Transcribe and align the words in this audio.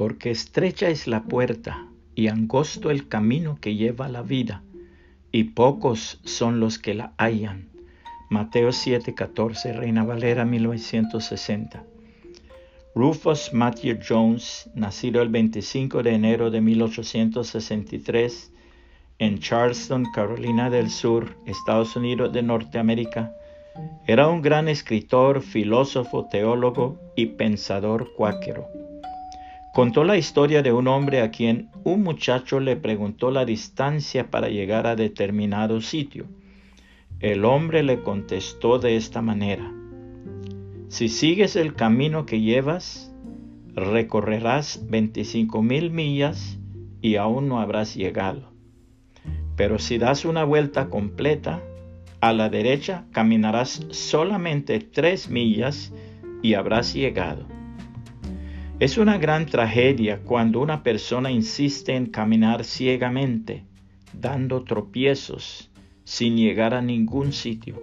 porque 0.00 0.30
estrecha 0.30 0.88
es 0.88 1.06
la 1.06 1.24
puerta 1.24 1.86
y 2.14 2.28
angosto 2.28 2.90
el 2.90 3.06
camino 3.06 3.58
que 3.60 3.74
lleva 3.74 4.06
a 4.06 4.08
la 4.08 4.22
vida, 4.22 4.62
y 5.30 5.44
pocos 5.44 6.22
son 6.24 6.58
los 6.58 6.78
que 6.78 6.94
la 6.94 7.12
hallan. 7.18 7.68
Mateo 8.30 8.70
7:14, 8.70 9.74
Reina 9.74 10.02
Valera 10.02 10.46
1960. 10.46 11.84
Rufus 12.94 13.52
Matthew 13.52 13.98
Jones, 14.08 14.70
nacido 14.74 15.20
el 15.20 15.28
25 15.28 16.02
de 16.02 16.14
enero 16.14 16.50
de 16.50 16.62
1863 16.62 18.52
en 19.18 19.38
Charleston, 19.38 20.06
Carolina 20.14 20.70
del 20.70 20.88
Sur, 20.88 21.36
Estados 21.44 21.94
Unidos 21.94 22.32
de 22.32 22.42
Norteamérica, 22.42 23.34
era 24.06 24.28
un 24.28 24.40
gran 24.40 24.66
escritor, 24.68 25.42
filósofo, 25.42 26.24
teólogo 26.24 26.98
y 27.16 27.26
pensador 27.26 28.14
cuáquero. 28.14 28.79
Contó 29.72 30.02
la 30.02 30.16
historia 30.16 30.62
de 30.62 30.72
un 30.72 30.88
hombre 30.88 31.22
a 31.22 31.30
quien 31.30 31.70
un 31.84 32.02
muchacho 32.02 32.58
le 32.58 32.76
preguntó 32.76 33.30
la 33.30 33.44
distancia 33.44 34.30
para 34.30 34.48
llegar 34.48 34.86
a 34.86 34.96
determinado 34.96 35.80
sitio. 35.80 36.26
El 37.20 37.44
hombre 37.44 37.82
le 37.84 38.00
contestó 38.00 38.78
de 38.78 38.96
esta 38.96 39.22
manera, 39.22 39.72
si 40.88 41.08
sigues 41.08 41.54
el 41.54 41.74
camino 41.74 42.26
que 42.26 42.40
llevas, 42.40 43.14
recorrerás 43.76 44.86
25 44.88 45.62
mil 45.62 45.92
millas 45.92 46.58
y 47.00 47.14
aún 47.14 47.48
no 47.48 47.60
habrás 47.60 47.94
llegado. 47.94 48.52
Pero 49.54 49.78
si 49.78 49.98
das 49.98 50.24
una 50.24 50.42
vuelta 50.42 50.88
completa, 50.88 51.62
a 52.20 52.32
la 52.32 52.48
derecha 52.48 53.04
caminarás 53.12 53.86
solamente 53.90 54.80
tres 54.80 55.30
millas 55.30 55.92
y 56.42 56.54
habrás 56.54 56.92
llegado. 56.92 57.59
Es 58.80 58.96
una 58.96 59.18
gran 59.18 59.44
tragedia 59.44 60.20
cuando 60.24 60.58
una 60.58 60.82
persona 60.82 61.30
insiste 61.30 61.94
en 61.94 62.06
caminar 62.06 62.64
ciegamente, 62.64 63.66
dando 64.14 64.64
tropiezos, 64.64 65.70
sin 66.04 66.38
llegar 66.38 66.72
a 66.72 66.80
ningún 66.80 67.34
sitio. 67.34 67.82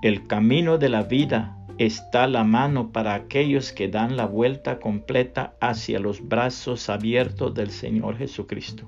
El 0.00 0.28
camino 0.28 0.78
de 0.78 0.88
la 0.90 1.02
vida 1.02 1.58
está 1.76 2.28
la 2.28 2.44
mano 2.44 2.92
para 2.92 3.14
aquellos 3.14 3.72
que 3.72 3.88
dan 3.88 4.16
la 4.16 4.26
vuelta 4.26 4.78
completa 4.78 5.56
hacia 5.60 5.98
los 5.98 6.24
brazos 6.24 6.88
abiertos 6.88 7.52
del 7.52 7.72
Señor 7.72 8.16
Jesucristo. 8.16 8.84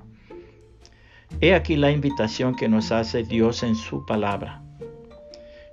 He 1.41 1.53
aquí 1.53 1.75
la 1.75 1.91
invitación 1.91 2.55
que 2.55 2.69
nos 2.69 2.92
hace 2.92 3.25
Dios 3.25 3.64
en 3.64 3.75
su 3.75 4.06
palabra. 4.06 4.62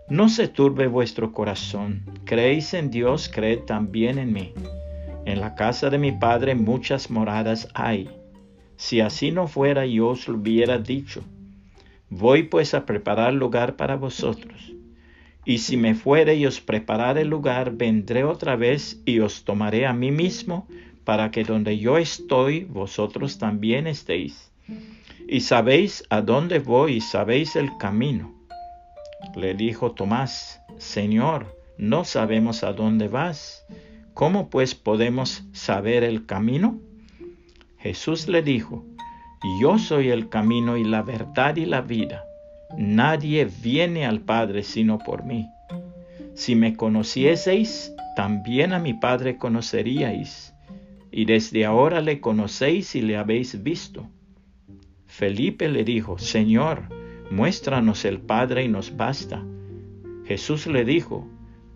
No 0.09 0.28
se 0.28 0.48
turbe 0.48 0.88
vuestro 0.88 1.32
corazón, 1.32 2.04
creéis 2.26 2.74
en 2.74 2.90
Dios, 2.90 3.30
creed 3.32 3.59
también 3.59 4.18
en 4.18 4.34
mí. 4.34 4.54
En 5.26 5.40
la 5.40 5.56
casa 5.56 5.90
de 5.90 5.98
mi 5.98 6.12
Padre 6.12 6.54
muchas 6.54 7.10
moradas 7.10 7.70
hay. 7.74 8.10
Si 8.76 9.00
así 9.00 9.32
no 9.32 9.48
fuera, 9.48 9.86
yo 9.86 10.10
os 10.10 10.28
lo 10.28 10.38
hubiera 10.38 10.78
dicho. 10.78 11.24
Voy 12.10 12.44
pues 12.44 12.74
a 12.74 12.86
preparar 12.86 13.34
lugar 13.34 13.78
para 13.78 13.96
vosotros. 13.96 14.74
Y 15.46 15.60
si 15.60 15.78
me 15.78 15.96
fuere 15.96 16.36
y 16.36 16.46
os 16.46 16.60
preparar 16.60 17.18
el 17.18 17.30
lugar, 17.30 17.72
vendré 17.72 18.26
otra 18.26 18.58
vez 18.58 19.02
y 19.06 19.20
os 19.20 19.46
tomaré 19.46 19.86
a 19.86 19.94
mí 19.94 20.12
mismo, 20.12 20.68
para 21.06 21.32
que 21.32 21.44
donde 21.46 21.78
yo 21.78 21.98
estoy, 21.98 22.66
vosotros 22.66 23.38
también 23.38 23.88
estéis. 23.88 24.52
Y 25.28 25.40
sabéis 25.42 26.04
a 26.10 26.22
dónde 26.22 26.60
voy 26.60 26.96
y 26.96 27.02
sabéis 27.02 27.56
el 27.56 27.78
camino. 27.78 28.34
Le 29.36 29.54
dijo 29.54 29.92
Tomás, 29.92 30.62
Señor, 30.78 31.58
no 31.78 32.04
sabemos 32.04 32.64
a 32.64 32.74
dónde 32.74 33.08
vas 33.08 33.66
¿Cómo 34.14 34.50
pues 34.50 34.75
podemos 34.75 35.44
saber 35.53 36.03
el 36.03 36.25
camino? 36.25 36.80
Jesús 37.80 38.28
le 38.28 38.44
dijo, 38.44 38.86
Yo 39.59 39.79
soy 39.79 40.09
el 40.09 40.29
camino 40.29 40.78
y 40.78 40.84
la 40.84 41.01
verdad 41.01 41.56
y 41.56 41.66
la 41.66 41.81
vida. 41.81 42.23
Nadie 42.78 43.47
viene 43.62 44.06
al 44.06 44.22
Padre 44.22 44.63
sino 44.63 45.00
por 45.00 45.23
mí. 45.23 45.50
Si 46.35 46.56
me 46.56 46.75
conocieseis, 46.75 47.94
también 48.16 48.72
a 48.73 48.79
mi 48.79 48.94
Padre 48.94 49.38
conoceríais, 49.38 50.53
y 51.12 51.25
desde 51.25 51.66
ahora 51.66 52.00
le 52.02 52.19
conocéis 52.22 52.96
y 52.96 53.02
le 53.02 53.18
habéis 53.18 53.63
visto. 53.63 54.07
Felipe 55.07 55.69
le 55.69 55.84
dijo, 55.84 56.19
Señor, 56.19 56.84
muéstranos 57.31 58.06
el 58.06 58.19
Padre 58.19 58.63
y 58.63 58.68
nos 58.68 58.96
basta. 58.96 59.44
Jesús 60.25 60.68
le 60.68 60.85
dijo, 60.85 61.28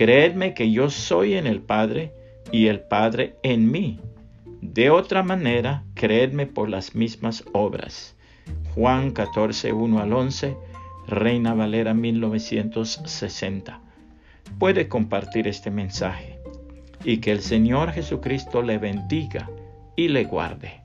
Creedme 0.00 0.54
que 0.54 0.70
yo 0.70 0.88
soy 0.88 1.34
en 1.34 1.46
el 1.46 1.60
Padre 1.60 2.14
y 2.50 2.68
el 2.68 2.80
Padre 2.80 3.36
en 3.42 3.70
mí. 3.70 4.00
De 4.62 4.88
otra 4.88 5.22
manera, 5.22 5.84
creedme 5.92 6.46
por 6.46 6.70
las 6.70 6.94
mismas 6.94 7.44
obras. 7.52 8.16
Juan 8.74 9.10
14, 9.10 9.74
1 9.74 10.00
al 10.00 10.14
11, 10.14 10.56
Reina 11.06 11.52
Valera 11.52 11.92
1960. 11.92 13.82
Puede 14.58 14.88
compartir 14.88 15.46
este 15.46 15.70
mensaje 15.70 16.38
y 17.04 17.18
que 17.18 17.32
el 17.32 17.42
Señor 17.42 17.92
Jesucristo 17.92 18.62
le 18.62 18.78
bendiga 18.78 19.50
y 19.96 20.08
le 20.08 20.24
guarde. 20.24 20.79